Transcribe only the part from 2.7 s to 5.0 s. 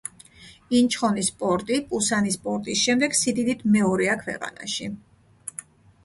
შემდეგ, სიდიდით მეორეა ქვეყანაში.